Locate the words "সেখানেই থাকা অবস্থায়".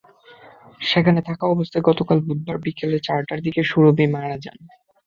0.81-1.85